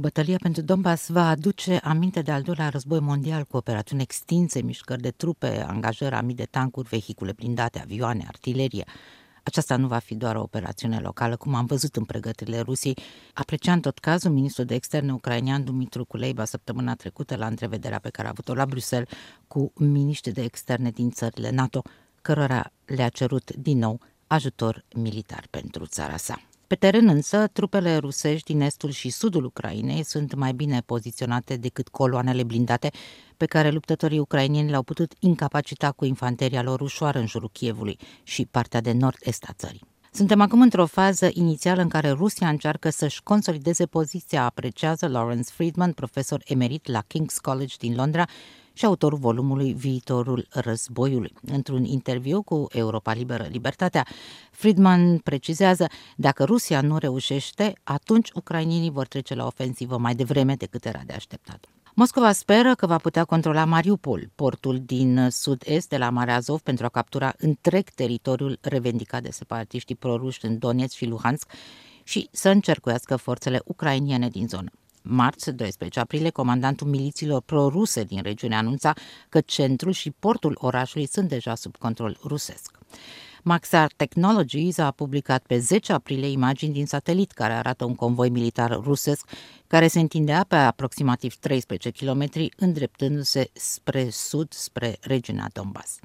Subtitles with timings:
[0.00, 5.00] Bătălia pentru Donbass va aduce aminte de al doilea război mondial cu operațiuni extinse, mișcări
[5.00, 8.84] de trupe, angajări a mii de tancuri, vehicule blindate, avioane, artilerie.
[9.42, 12.98] Aceasta nu va fi doar o operațiune locală, cum am văzut în pregătirile Rusiei,
[13.34, 18.10] aprecia în tot cazul ministrul de externe ucrainean Dumitru Kuleba săptămâna trecută la întrevederea pe
[18.10, 19.08] care a avut-o la Bruxelles
[19.48, 21.82] cu miniștri de externe din țările NATO,
[22.22, 26.42] cărora le-a cerut din nou ajutor militar pentru țara sa.
[26.68, 31.88] Pe teren însă, trupele rusești din estul și sudul Ucrainei sunt mai bine poziționate decât
[31.88, 32.90] coloanele blindate
[33.36, 38.46] pe care luptătorii ucrainieni le-au putut incapacita cu infanteria lor ușoară în jurul Chievului și
[38.46, 39.82] partea de nord-est a țării.
[40.12, 45.92] Suntem acum într-o fază inițială în care Rusia încearcă să-și consolideze poziția, apreciază Lawrence Friedman,
[45.92, 48.24] profesor emerit la King's College din Londra
[48.78, 51.32] și autorul volumului Viitorul războiului.
[51.42, 54.06] Într-un interviu cu Europa Liberă Libertatea,
[54.50, 55.86] Friedman precizează,
[56.16, 61.12] dacă Rusia nu reușește, atunci ucrainienii vor trece la ofensivă mai devreme decât era de
[61.12, 61.66] așteptat.
[61.94, 66.84] Moscova speră că va putea controla Mariupol, portul din sud-est de la Marea Azov, pentru
[66.84, 71.50] a captura întreg teritoriul revendicat de separatiștii proruși în Donetsk și Luhansk
[72.02, 74.70] și să încercuiască forțele ucrainiene din zonă.
[75.10, 78.92] Marți, 12 aprilie, comandantul milițiilor proruse din regiune anunța
[79.28, 82.78] că centrul și portul orașului sunt deja sub control rusesc.
[83.42, 88.80] Maxar Technologies a publicat pe 10 aprilie imagini din satelit care arată un convoi militar
[88.82, 89.28] rusesc
[89.66, 95.98] care se întindea pe aproximativ 13 km îndreptându-se spre sud, spre regiunea Donbass.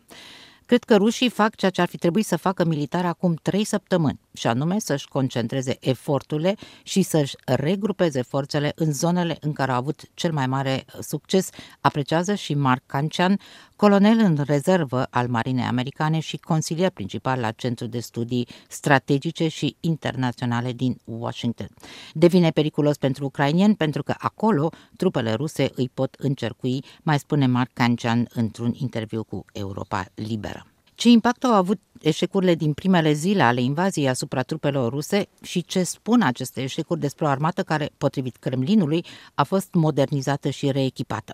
[0.66, 4.20] Cred că rușii fac ceea ce ar fi trebuit să facă militar acum trei săptămâni,
[4.34, 10.02] și anume să-și concentreze eforturile și să-și regrupeze forțele în zonele în care au avut
[10.14, 11.50] cel mai mare succes,
[11.82, 13.40] apreciază și Mark Cancian,
[13.76, 19.76] colonel în rezervă al Marinei Americane și consilier principal la Centrul de Studii Strategice și
[19.80, 21.68] Internaționale din Washington.
[22.14, 27.70] Devine periculos pentru ucrainieni pentru că acolo trupele ruse îi pot încercui, mai spune Mark
[27.74, 30.73] Cancian într-un interviu cu Europa Liberă.
[30.96, 35.84] Ce impact au avut eșecurile din primele zile ale invaziei asupra trupelor ruse și ce
[35.84, 41.34] spun aceste eșecuri despre o armată care, potrivit Kremlinului, a fost modernizată și reechipată?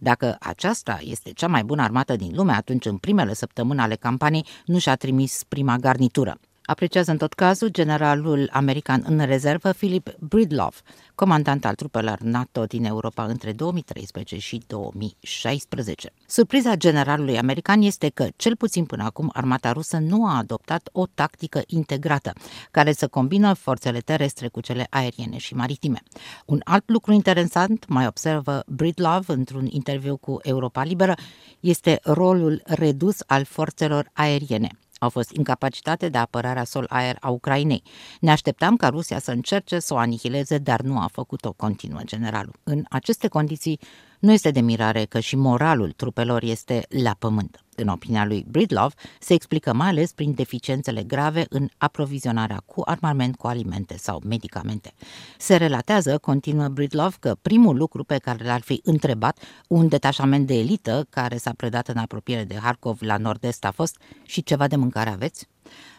[0.00, 4.46] Dacă aceasta este cea mai bună armată din lume, atunci în primele săptămâni ale campaniei
[4.64, 6.38] nu și-a trimis prima garnitură.
[6.66, 10.80] Apreciază în tot cazul generalul american în rezervă Philip Bridloff,
[11.14, 16.12] comandant al trupelor NATO din Europa între 2013 și 2016.
[16.26, 21.06] Surpriza generalului american este că, cel puțin până acum, armata rusă nu a adoptat o
[21.14, 22.32] tactică integrată,
[22.70, 26.02] care să combină forțele terestre cu cele aeriene și maritime.
[26.46, 31.14] Un alt lucru interesant, mai observă Bridlove într-un interviu cu Europa Liberă,
[31.60, 34.68] este rolul redus al forțelor aeriene
[35.04, 37.82] au fost incapacitate de apărare a sol-aer a Ucrainei.
[38.20, 42.54] Ne așteptam ca Rusia să încerce să o anihileze, dar nu a făcut-o, continuă generalul.
[42.62, 43.78] În aceste condiții,
[44.18, 47.63] nu este de mirare că și moralul trupelor este la pământ.
[47.76, 53.36] În opinia lui Bridlov, se explică mai ales prin deficiențele grave în aprovizionarea cu armament,
[53.36, 54.92] cu alimente sau medicamente.
[55.38, 60.54] Se relatează, continuă Bridlov, că primul lucru pe care l-ar fi întrebat un detașament de
[60.54, 64.76] elită care s-a predat în apropiere de Harkov la nord-est a fost și ceva de
[64.76, 65.48] mâncare aveți?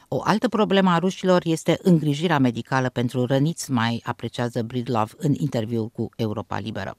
[0.07, 5.87] O altă problemă a rușilor este îngrijirea medicală pentru răniți, mai apreciază Bridlov în interviu
[5.87, 6.95] cu Europa Liberă.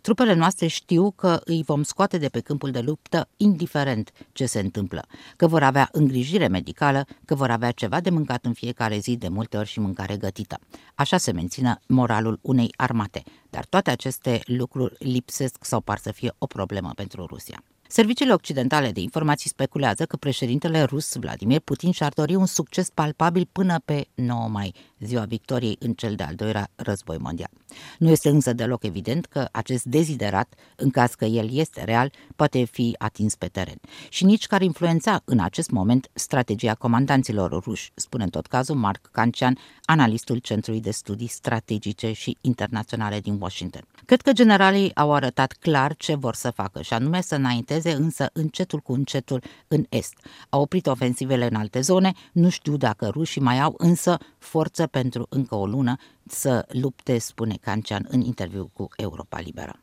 [0.00, 4.60] Trupele noastre știu că îi vom scoate de pe câmpul de luptă indiferent ce se
[4.60, 5.04] întâmplă,
[5.36, 9.28] că vor avea îngrijire medicală, că vor avea ceva de mâncat în fiecare zi, de
[9.28, 10.58] multe ori și mâncare gătită.
[10.94, 16.32] Așa se menține moralul unei armate, dar toate aceste lucruri lipsesc sau par să fie
[16.38, 17.62] o problemă pentru Rusia.
[17.88, 23.48] Serviciile occidentale de informații speculează că președintele rus Vladimir Putin și-ar dori un succes palpabil
[23.52, 27.50] până pe 9 mai, ziua victoriei în cel de-al doilea război mondial.
[27.98, 32.64] Nu este însă deloc evident că acest deziderat, în caz că el este real, poate
[32.64, 38.24] fi atins pe teren și nici care influența în acest moment strategia comandanților ruși, spune
[38.24, 43.82] în tot cazul Mark Cancian, analistul Centrului de Studii Strategice și Internaționale din Washington.
[44.04, 48.30] Cred că generalii au arătat clar ce vor să facă și anume să înainteze însă
[48.32, 50.14] încetul cu încetul în est.
[50.48, 55.26] Au oprit ofensivele în alte zone, nu știu dacă rușii mai au însă forță pentru
[55.28, 55.96] încă o lună
[56.26, 59.80] să lupte, spune Cancian în interviu cu Europa Liberă.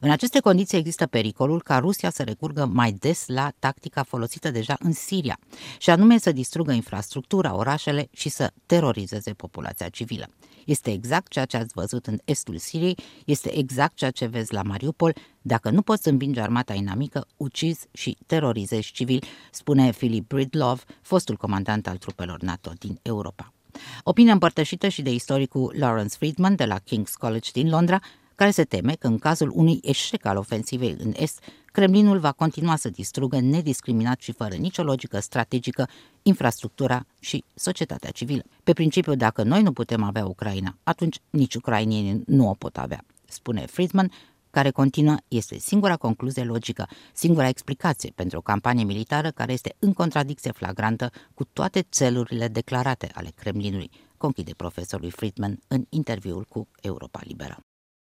[0.00, 4.76] În aceste condiții există pericolul ca Rusia să recurgă mai des la tactica folosită deja
[4.78, 5.38] în Siria,
[5.78, 10.28] și anume să distrugă infrastructura, orașele și să terorizeze populația civilă.
[10.64, 14.62] Este exact ceea ce ați văzut în estul Siriei, este exact ceea ce vezi la
[14.62, 15.14] Mariupol.
[15.42, 21.86] Dacă nu poți învinge armata inamică, ucizi și terorizezi civili, spune Philip Bridlove, fostul comandant
[21.86, 23.55] al trupelor NATO din Europa.
[24.02, 28.00] Opinia împărtășită și de istoricul Lawrence Friedman de la King's College din Londra,
[28.34, 32.76] care se teme că în cazul unui eșec al ofensivei în Est, Kremlinul va continua
[32.76, 35.88] să distrugă nediscriminat și fără nicio logică strategică
[36.22, 38.42] infrastructura și societatea civilă.
[38.64, 43.04] Pe principiu, dacă noi nu putem avea Ucraina, atunci nici ucrainienii nu o pot avea,
[43.28, 44.10] spune Friedman,
[44.56, 49.92] care continuă este singura concluzie logică, singura explicație pentru o campanie militară care este în
[49.92, 57.20] contradicție flagrantă cu toate țelurile declarate ale Kremlinului, conchide profesorul Friedman în interviul cu Europa
[57.22, 57.58] Liberă.